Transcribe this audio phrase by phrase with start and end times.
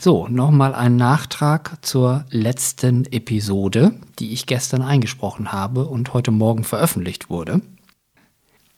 [0.00, 6.62] So, nochmal ein Nachtrag zur letzten Episode, die ich gestern eingesprochen habe und heute Morgen
[6.62, 7.62] veröffentlicht wurde.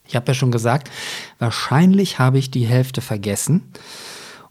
[0.08, 0.90] Ich habe ja schon gesagt,
[1.38, 3.70] wahrscheinlich habe ich die Hälfte vergessen.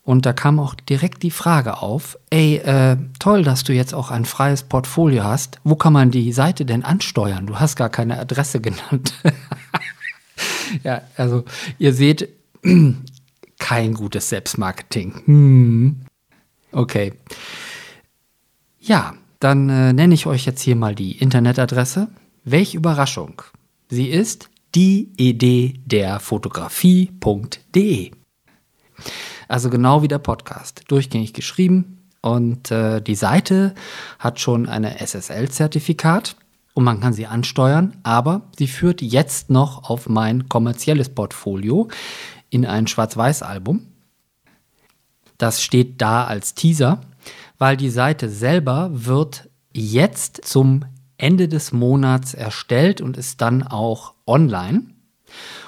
[0.03, 4.11] Und da kam auch direkt die Frage auf, ey, äh, toll, dass du jetzt auch
[4.11, 5.59] ein freies Portfolio hast.
[5.63, 7.47] Wo kann man die Seite denn ansteuern?
[7.47, 9.15] Du hast gar keine Adresse genannt.
[10.83, 11.45] ja, also
[11.79, 12.29] ihr seht,
[13.57, 15.23] kein gutes Selbstmarketing.
[15.25, 16.05] Hm.
[16.79, 17.11] Okay.
[18.79, 22.07] Ja, dann äh, nenne ich euch jetzt hier mal die Internetadresse.
[22.45, 23.41] Welch Überraschung.
[23.89, 28.11] Sie ist die Idee der Fotografie.de.
[29.49, 32.07] Also genau wie der Podcast, durchgängig geschrieben.
[32.21, 33.75] Und äh, die Seite
[34.17, 36.37] hat schon ein SSL-Zertifikat
[36.75, 41.89] und man kann sie ansteuern, aber sie führt jetzt noch auf mein kommerzielles Portfolio
[42.49, 43.88] in ein Schwarz-Weiß-Album.
[45.39, 47.01] Das steht da als Teaser,
[47.57, 50.85] weil die Seite selber wird jetzt zum
[51.17, 54.83] Ende des Monats erstellt und ist dann auch online.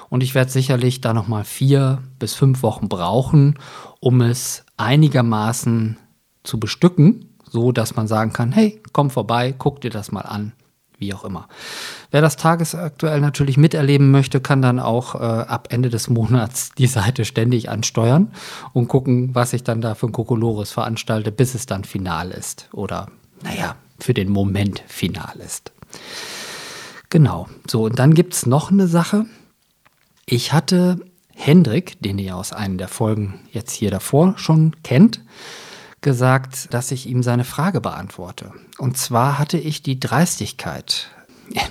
[0.08, 3.58] Und ich werde sicherlich da noch mal vier bis fünf Wochen brauchen,
[3.98, 5.96] um es einigermaßen
[6.44, 10.52] zu bestücken, so dass man sagen kann: Hey, komm vorbei, guck dir das mal an
[11.02, 11.48] wie auch immer.
[12.10, 16.86] Wer das tagesaktuell natürlich miterleben möchte, kann dann auch äh, ab Ende des Monats die
[16.86, 18.32] Seite ständig ansteuern
[18.72, 22.68] und gucken, was ich dann da für ein Kokolores veranstalte, bis es dann final ist.
[22.72, 23.08] Oder,
[23.42, 25.72] naja, für den Moment final ist.
[27.10, 27.48] Genau.
[27.68, 29.26] So, und dann gibt es noch eine Sache.
[30.24, 30.98] Ich hatte
[31.34, 35.20] Hendrik, den ihr aus einer der Folgen jetzt hier davor schon kennt,
[36.02, 38.52] gesagt, dass ich ihm seine Frage beantworte.
[38.78, 41.08] Und zwar hatte ich die Dreistigkeit,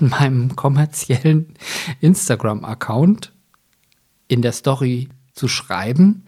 [0.00, 1.54] in meinem kommerziellen
[2.00, 3.32] Instagram-Account
[4.28, 6.24] in der Story zu schreiben,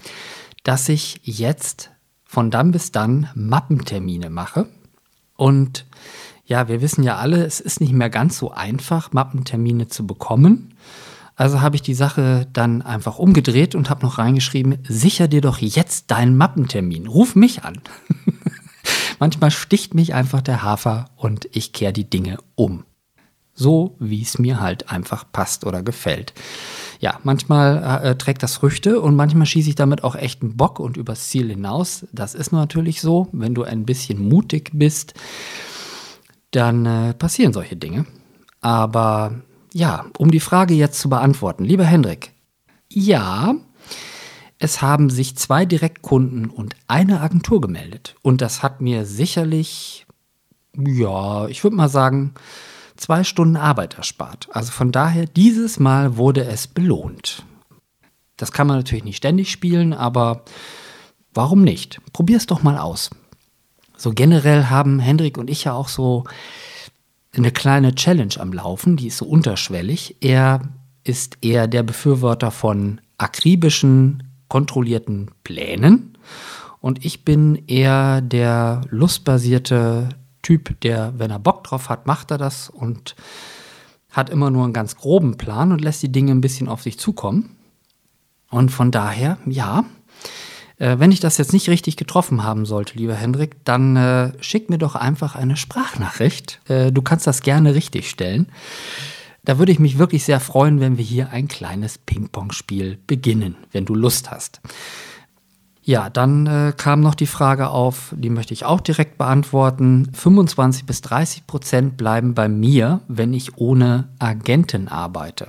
[0.63, 1.91] dass ich jetzt
[2.25, 4.69] von dann bis dann Mappentermine mache.
[5.37, 5.87] Und
[6.47, 10.75] ja, wir wissen ja alle, es ist nicht mehr ganz so einfach, Mappentermine zu bekommen.
[11.37, 15.59] Also habe ich die Sache dann einfach umgedreht und habe noch reingeschrieben, sicher dir doch
[15.59, 17.81] jetzt deinen Mappentermin, ruf mich an.
[19.19, 22.85] Manchmal sticht mich einfach der Hafer und ich kehre die Dinge um.
[23.55, 26.35] So, wie es mir halt einfach passt oder gefällt.
[27.01, 30.81] Ja, manchmal äh, trägt das Früchte und manchmal schieße ich damit auch echt einen Bock
[30.81, 32.07] und übers Ziel hinaus.
[32.13, 33.29] Das ist natürlich so.
[33.33, 35.15] Wenn du ein bisschen mutig bist,
[36.51, 38.07] dann äh, passieren solche Dinge.
[38.61, 39.43] Aber
[39.75, 42.33] ja, um die Frage jetzt zu beantworten, lieber Hendrik,
[42.89, 43.57] ja,
[44.59, 48.15] es haben sich zwei Direktkunden und eine Agentur gemeldet.
[48.23, 50.07] Und das hat mir sicherlich,
[50.77, 52.35] ja, ich würde mal sagen,
[52.97, 54.47] zwei Stunden Arbeit erspart.
[54.53, 57.43] Also von daher, dieses Mal wurde es belohnt.
[58.37, 60.45] Das kann man natürlich nicht ständig spielen, aber
[61.35, 62.01] warum nicht?
[62.13, 63.11] Probier es doch mal aus.
[63.97, 66.25] So generell haben Hendrik und ich ja auch so
[67.37, 70.17] eine kleine Challenge am Laufen, die ist so unterschwellig.
[70.21, 70.61] Er
[71.05, 76.15] ist eher der Befürworter von akribischen, kontrollierten Plänen
[76.85, 80.11] und ich bin eher der lustbasierte
[80.43, 83.17] Typ, der, wenn er Bock drauf hat, macht er das und
[84.11, 86.99] hat immer nur einen ganz groben Plan und lässt die Dinge ein bisschen auf sich
[86.99, 87.57] zukommen.
[88.51, 89.87] Und von daher, ja,
[90.79, 94.71] äh, wenn ich das jetzt nicht richtig getroffen haben sollte, lieber Hendrik, dann äh, schick
[94.71, 96.61] mir doch einfach eine Sprachnachricht.
[96.69, 98.47] Äh, du kannst das gerne richtig stellen.
[99.45, 103.85] Da würde ich mich wirklich sehr freuen, wenn wir hier ein kleines Ping-Pong-Spiel beginnen, wenn
[103.85, 104.61] du Lust hast.
[105.83, 110.11] Ja, dann äh, kam noch die Frage auf, die möchte ich auch direkt beantworten.
[110.15, 115.49] 25 bis 30 Prozent bleiben bei mir, wenn ich ohne Agenten arbeite.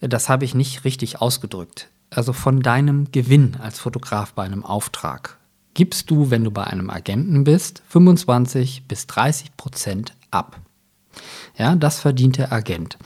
[0.00, 5.38] Das habe ich nicht richtig ausgedrückt also von deinem Gewinn als Fotograf bei einem Auftrag,
[5.74, 10.58] gibst du, wenn du bei einem Agenten bist, 25 bis 30 Prozent ab.
[11.56, 12.98] Ja, das verdient der Agent.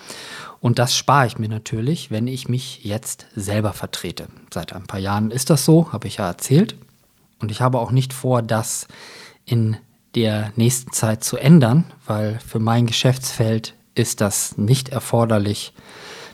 [0.60, 4.28] Und das spare ich mir natürlich, wenn ich mich jetzt selber vertrete.
[4.52, 6.76] Seit ein paar Jahren ist das so, habe ich ja erzählt.
[7.40, 8.86] Und ich habe auch nicht vor, das
[9.44, 9.76] in
[10.14, 15.72] der nächsten Zeit zu ändern, weil für mein Geschäftsfeld ist das nicht erforderlich,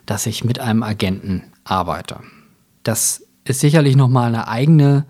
[0.04, 2.20] dass ich mit einem Agenten arbeite.
[2.88, 5.04] Das ist sicherlich nochmal eine eigene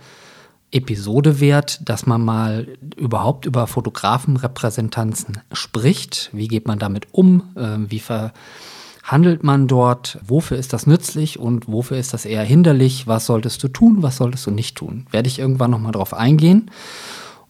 [0.72, 6.28] Episode wert, dass man mal überhaupt über Fotografenrepräsentanzen spricht.
[6.32, 7.54] Wie geht man damit um?
[7.56, 10.19] Ähm, wie verhandelt man dort?
[10.26, 13.06] Wofür ist das nützlich und wofür ist das eher hinderlich?
[13.06, 14.02] Was solltest du tun?
[14.02, 15.06] Was solltest du nicht tun?
[15.12, 16.72] Werde ich irgendwann nochmal drauf eingehen.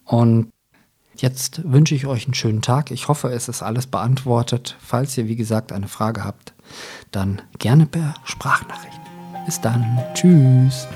[0.04, 0.50] Und
[1.16, 2.90] jetzt wünsche ich euch einen schönen Tag.
[2.90, 4.76] Ich hoffe, es ist alles beantwortet.
[4.78, 6.52] Falls ihr, wie gesagt, eine Frage habt,
[7.12, 8.98] dann gerne per Sprachnachricht.
[9.48, 9.98] Bis dann.
[10.12, 10.86] Tschüss.